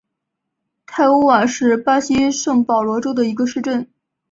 [0.87, 3.87] 泰乌瓦是巴西圣保罗州的一个市镇。